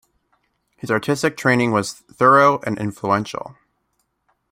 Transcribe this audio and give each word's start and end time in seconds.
His 0.77 0.89
artistic 0.89 1.37
training 1.37 1.73
was 1.73 1.93
thorough 1.93 2.57
and 2.61 2.75
influential. 2.79 3.55